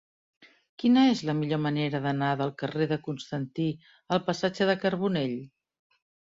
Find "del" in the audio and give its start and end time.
2.39-2.53